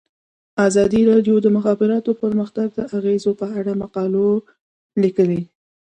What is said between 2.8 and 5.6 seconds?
اغیزو په اړه مقالو لیکلي.